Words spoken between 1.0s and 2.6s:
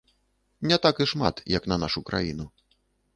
і шмат, як на нашу краіну.